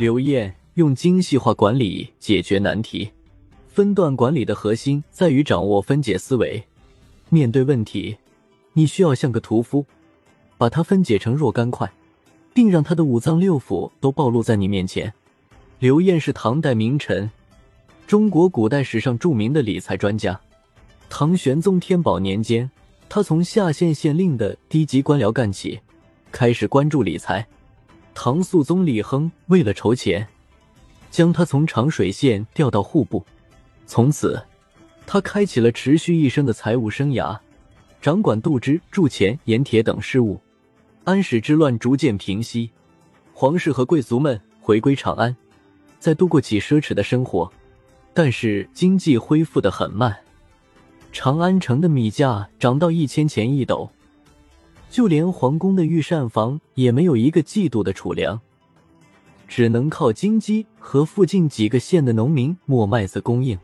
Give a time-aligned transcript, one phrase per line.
[0.00, 3.10] 刘晏用精细化管理解决难题。
[3.68, 6.64] 分段管理的核心在于掌握分解思维。
[7.28, 8.16] 面对问题，
[8.72, 9.84] 你需要像个屠夫，
[10.56, 11.92] 把它分解成若干块，
[12.54, 15.12] 并让他的五脏六腑都暴露在你面前。
[15.80, 17.30] 刘晏是唐代名臣，
[18.06, 20.40] 中国古代史上著名的理财专家。
[21.10, 22.70] 唐玄宗天宝年间，
[23.06, 25.78] 他从下县县令的低级官僚干起，
[26.32, 27.46] 开始关注理财。
[28.14, 30.26] 唐肃宗李亨为了筹钱，
[31.10, 33.24] 将他从长水县调到户部。
[33.86, 34.40] 从此，
[35.06, 37.38] 他开启了持续一生的财务生涯，
[38.00, 40.40] 掌管度支、铸钱、盐铁等事务。
[41.04, 42.70] 安史之乱逐渐平息，
[43.32, 45.34] 皇室和贵族们回归长安，
[45.98, 47.50] 再度过起奢侈的生活。
[48.12, 50.14] 但是经济恢复的很慢，
[51.10, 53.90] 长安城的米价涨到一千钱一斗，
[54.90, 58.38] 就连皇宫的御膳房也没有一个季度的储粮，
[59.46, 63.56] 只能靠京畿和附近几个县的农民磨麦子供应。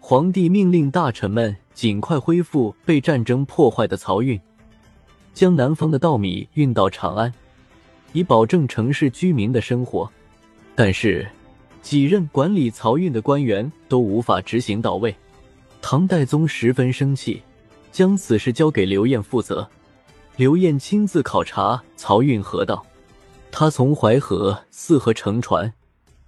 [0.00, 4.40] 皇帝命令大臣们尽快恢复被战争破坏的漕运，
[5.34, 7.32] 将南方的稻米运到长安，
[8.14, 10.10] 以保证城市居民的生活。
[10.74, 11.28] 但是，
[11.82, 15.14] 几任管理漕运的官员都无法执行到位。
[15.82, 17.42] 唐代宗十分生气，
[17.92, 19.68] 将此事交给刘晏负责。
[20.36, 22.86] 刘晏亲自考察漕运河道，
[23.50, 25.70] 他从淮河、泗河乘船，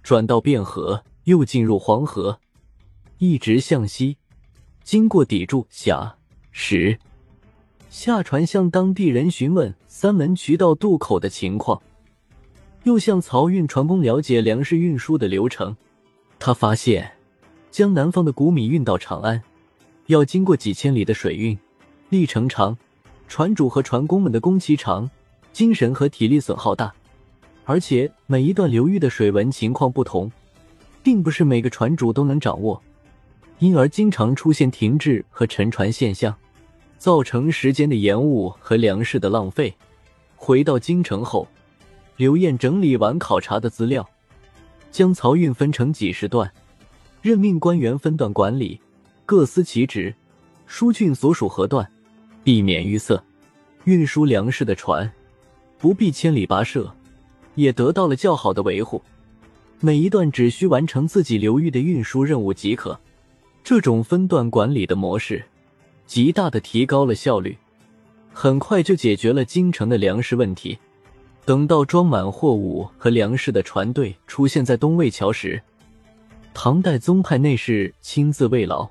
[0.03, 2.39] 转到汴河，又进入黄河。
[3.17, 4.17] 一直向西，
[4.83, 6.17] 经过砥柱、峡、
[6.51, 6.99] 石，
[7.89, 11.81] 下船向当地人询问三门渠道渡口的情况，
[12.83, 15.75] 又向漕运船工了解粮食运输的流程。
[16.37, 17.13] 他发现，
[17.71, 19.41] 将南方的谷米运到长安，
[20.05, 21.57] 要经过几千里的水运，
[22.09, 22.77] 历程长，
[23.27, 25.09] 船主和船工们的工期长，
[25.51, 26.93] 精神和体力损耗大，
[27.65, 30.31] 而且每一段流域的水文情况不同，
[31.03, 32.81] 并不是每个船主都能掌握。
[33.59, 36.35] 因而经常出现停滞和沉船现象，
[36.97, 39.73] 造成时间的延误和粮食的浪费。
[40.35, 41.47] 回到京城后，
[42.17, 44.07] 刘晏整理完考察的资料，
[44.91, 46.51] 将漕运分成几十段，
[47.21, 48.79] 任命官员分段管理，
[49.25, 50.13] 各司其职，
[50.67, 51.89] 疏浚所属河段，
[52.45, 53.21] 避免淤塞。
[53.83, 55.11] 运输粮食的船
[55.77, 56.95] 不必千里跋涉，
[57.55, 59.01] 也得到了较好的维护。
[59.79, 62.97] 每一段只需完成自己流域的运输任务即可。
[63.63, 65.43] 这种分段管理的模式，
[66.05, 67.57] 极大的提高了效率，
[68.31, 70.77] 很快就解决了京城的粮食问题。
[71.45, 75.61] 等到装满货物和粮食的船队出现在东魏桥时，
[76.53, 78.87] 唐代宗派内侍亲自慰劳。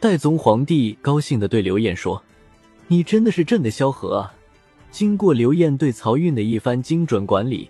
[0.00, 2.20] 代宗皇帝高兴地对刘晏说
[2.88, 4.34] ：“你真的是朕的萧何啊！”
[4.90, 7.68] 经过刘晏对漕运的一番精准管理，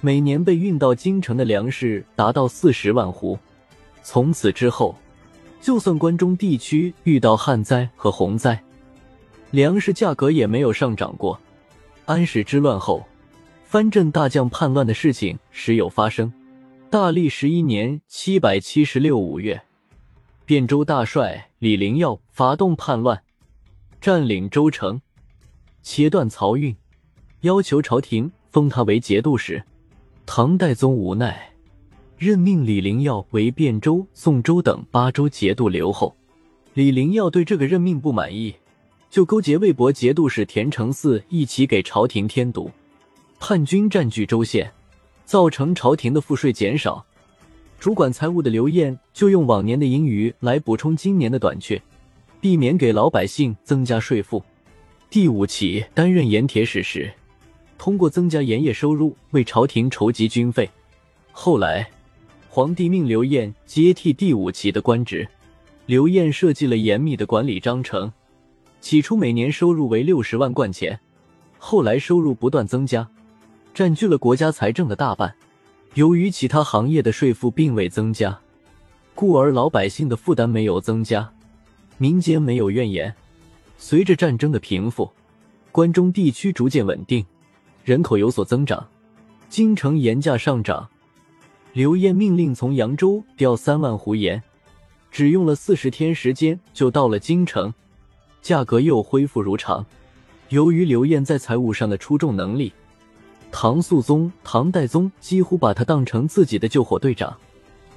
[0.00, 3.38] 每年被运到京城的粮食达到四十万斛。
[4.02, 4.94] 从此之后。
[5.58, 8.62] 就算关中地区遇到旱灾和洪灾，
[9.50, 11.36] 粮食价格也没有上涨过。
[12.04, 13.04] 安史之乱后，
[13.64, 16.32] 藩镇大将叛乱的事情时有发生。
[16.88, 19.60] 大历十一年（七百七十六）五月，
[20.46, 23.20] 汴州大帅李灵耀发动叛乱，
[24.00, 25.00] 占领州城，
[25.82, 26.74] 切断漕运，
[27.40, 29.62] 要求朝廷封他为节度使。
[30.24, 31.52] 唐代宗无奈。
[32.18, 36.16] 任命李灵耀为汴州、宋州等八州节度留后。
[36.72, 38.54] 李灵耀对这个任命不满意，
[39.10, 42.70] 就勾结魏博节度使田承嗣一起给朝廷添堵。
[43.38, 44.72] 叛军占据州县，
[45.26, 47.04] 造成朝廷的赋税减少。
[47.78, 51.80] 主管财务的刘晏就用往年的盈余来补充今年的短缺，
[52.46, 54.40] 避免给老百姓增加税负。
[55.10, 57.12] 第五期担任盐铁使时，
[57.76, 60.70] 通过增加盐业收入为朝廷筹集军费。
[61.32, 61.90] 后来。
[62.48, 65.28] 皇帝命刘晏接替第五旗的官职，
[65.86, 68.12] 刘晏设计了严密的管理章程。
[68.80, 71.00] 起初每年收入为六十万贯钱，
[71.58, 73.08] 后来收入不断增加，
[73.74, 75.34] 占据了国家财政的大半。
[75.94, 78.38] 由于其他行业的税负并未增加，
[79.16, 81.30] 故而老百姓的负担没有增加，
[81.98, 83.14] 民间没有怨言。
[83.78, 85.10] 随着战争的平复，
[85.70, 87.24] 关中地区逐渐稳定，
[87.84, 88.86] 人口有所增长，
[89.48, 90.88] 京城盐价上涨。
[91.72, 94.42] 刘晏命令从扬州调三万斛盐，
[95.10, 97.72] 只用了四十天时间就到了京城，
[98.40, 99.84] 价格又恢复如常。
[100.48, 102.72] 由于刘晏在财务上的出众能力，
[103.52, 107.36] 唐肃宗、唐代宗几乎把他当成自己的救火队长，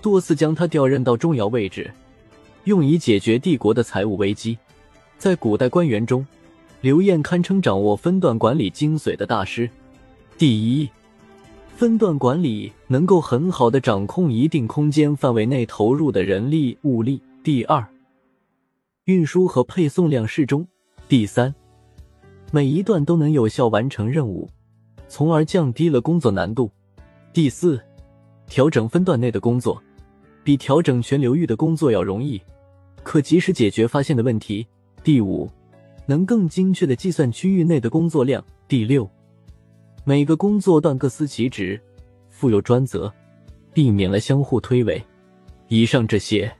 [0.01, 1.89] 多次将他调任到重要位置，
[2.65, 4.57] 用以解决帝国的财务危机。
[5.17, 6.25] 在古代官员中，
[6.81, 9.69] 刘晏堪称掌握分段管理精髓的大师。
[10.37, 10.89] 第一。
[11.75, 17.21] 分段管理能够很好的掌控一定空间范围内投入的人力物力。
[17.41, 17.87] 第二，
[19.05, 20.67] 运输和配送量适中。
[21.07, 21.55] 第三，
[22.51, 24.49] 每一段都能有效完成任务，
[25.07, 26.69] 从而降低了工作难度。
[27.31, 27.81] 第四，
[28.45, 29.81] 调整分段内的工作，
[30.43, 32.41] 比调整全流域的工作要容易，
[33.03, 34.65] 可及时解决发现的问题。
[35.03, 35.49] 第五，
[36.05, 38.43] 能更精确的计算区域内的工作量。
[38.67, 39.09] 第六。
[40.05, 41.79] 每个工作段各司其职，
[42.29, 43.11] 负有专责，
[43.73, 45.01] 避免了相互推诿。
[45.67, 46.51] 以上这些，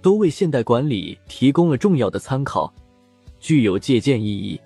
[0.00, 2.72] 都为现代管理提供了重要的参考，
[3.38, 4.58] 具有借鉴意义。